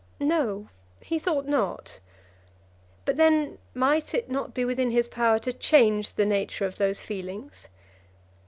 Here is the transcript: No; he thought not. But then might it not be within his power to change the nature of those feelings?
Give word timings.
No; 0.19 0.67
he 0.99 1.19
thought 1.19 1.45
not. 1.45 1.99
But 3.05 3.17
then 3.17 3.59
might 3.75 4.15
it 4.15 4.31
not 4.31 4.51
be 4.51 4.65
within 4.65 4.89
his 4.89 5.07
power 5.07 5.37
to 5.37 5.53
change 5.53 6.13
the 6.13 6.25
nature 6.25 6.65
of 6.65 6.77
those 6.79 6.99
feelings? 7.01 7.67